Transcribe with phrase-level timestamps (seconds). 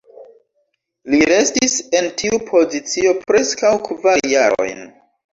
[1.13, 4.81] Li restis en tiu pozicio preskaŭ kvar jarojn.